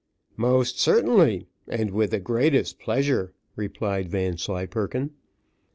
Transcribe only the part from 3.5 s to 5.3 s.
replied Vanslyperken.